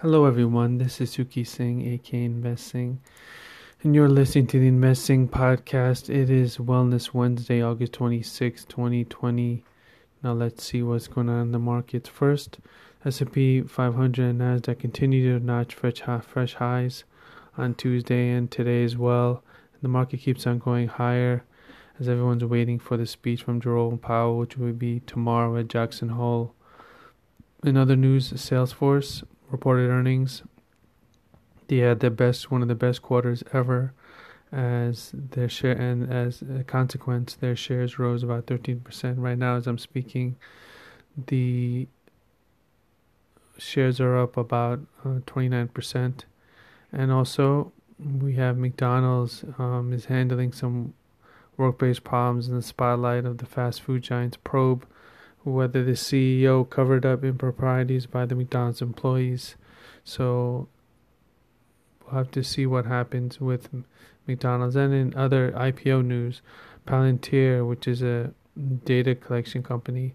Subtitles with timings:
[0.00, 0.78] Hello, everyone.
[0.78, 3.00] This is Suki Singh, AK Investing,
[3.82, 6.08] and you're listening to the Investing Podcast.
[6.08, 9.64] It is Wellness Wednesday, August 26, 2020.
[10.22, 12.08] Now let's see what's going on in the markets.
[12.08, 12.60] First,
[13.04, 17.02] S&P 500 and Nasdaq continue to notch fresh, fresh highs
[17.56, 19.42] on Tuesday and today as well.
[19.82, 21.42] The market keeps on going higher
[21.98, 26.10] as everyone's waiting for the speech from Jerome Powell, which will be tomorrow at Jackson
[26.10, 26.54] Hole.
[27.64, 30.42] In other news, Salesforce reported earnings.
[31.68, 33.92] They had the best, one of the best quarters ever,
[34.50, 39.14] as their share and as a consequence, their shares rose about 13%.
[39.18, 40.36] Right now, as I'm speaking,
[41.26, 41.86] the
[43.58, 46.20] shares are up about uh, 29%.
[46.92, 50.94] And also, we have McDonald's um, is handling some
[51.56, 54.86] work-based problems in the spotlight of the fast food giant's probe
[55.52, 59.56] whether the CEO covered up improprieties by the McDonald's employees.
[60.04, 60.68] So
[62.04, 63.68] we'll have to see what happens with
[64.26, 64.76] McDonald's.
[64.76, 66.42] And in other IPO news,
[66.86, 68.32] Palantir, which is a
[68.84, 70.14] data collection company,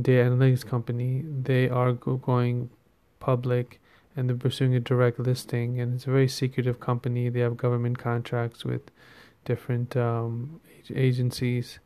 [0.00, 2.70] data analytics company, they are going
[3.18, 3.80] public
[4.16, 5.80] and they're pursuing a direct listing.
[5.80, 7.28] And it's a very secretive company.
[7.28, 8.90] They have government contracts with
[9.44, 10.60] different um,
[10.94, 11.78] agencies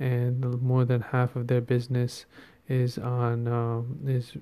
[0.00, 2.26] and more than half of their business
[2.68, 4.32] is on um, is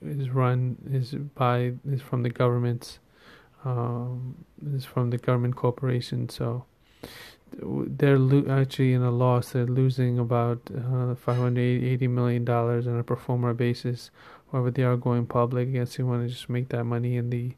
[0.00, 2.98] is run is by is from the governments
[3.64, 6.64] um, is from the government corporation so
[7.60, 9.50] they're lo- actually in a loss.
[9.50, 14.10] They're losing about uh, 580 million dollars on a pro forma basis.
[14.50, 15.72] However they are going public.
[15.72, 17.52] Guess they want to just make that money in the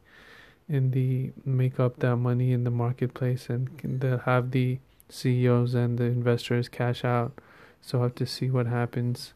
[0.68, 4.78] in the make up that money in the marketplace and they'll have the
[5.14, 7.32] CEOs and the investors cash out.
[7.80, 9.34] So I have to see what happens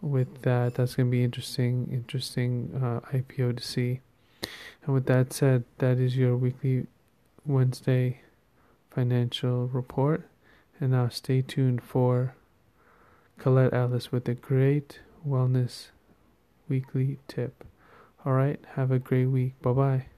[0.00, 0.74] with that.
[0.74, 4.00] That's going to be interesting, interesting uh, IPO to see.
[4.84, 6.86] And with that said, that is your weekly
[7.44, 8.20] Wednesday
[8.90, 10.28] financial report.
[10.78, 12.34] And now stay tuned for
[13.38, 15.88] Colette Alice with a great wellness
[16.68, 17.64] weekly tip.
[18.24, 19.60] All right, have a great week.
[19.62, 20.15] Bye bye.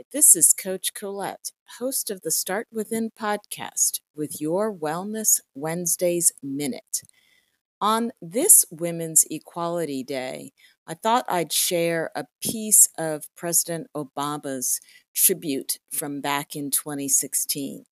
[0.00, 6.32] Hi, this is Coach Colette, host of the Start Within podcast with your Wellness Wednesdays
[6.42, 7.02] Minute.
[7.82, 10.52] On this Women's Equality Day,
[10.86, 14.80] I thought I'd share a piece of President Obama's
[15.14, 17.84] tribute from back in 2016.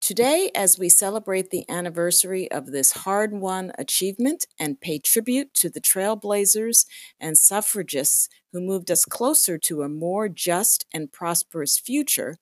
[0.00, 5.68] Today, as we celebrate the anniversary of this hard won achievement and pay tribute to
[5.68, 6.86] the trailblazers
[7.20, 12.38] and suffragists who moved us closer to a more just and prosperous future,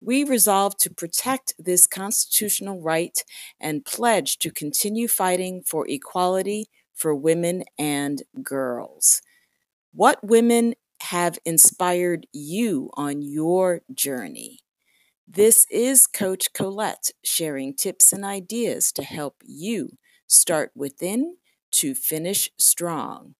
[0.00, 3.24] we resolve to protect this constitutional right
[3.60, 9.22] and pledge to continue fighting for equality for women and girls.
[9.94, 14.63] What women have inspired you on your journey?
[15.26, 19.96] This is Coach Colette sharing tips and ideas to help you
[20.26, 21.36] start within
[21.72, 23.34] to finish strong.